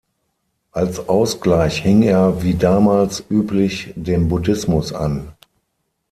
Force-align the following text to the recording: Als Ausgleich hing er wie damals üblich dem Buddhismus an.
Als 0.71 1.07
Ausgleich 1.09 1.77
hing 1.77 2.01
er 2.01 2.41
wie 2.41 2.55
damals 2.55 3.23
üblich 3.29 3.93
dem 3.95 4.29
Buddhismus 4.29 4.93
an. 4.93 5.33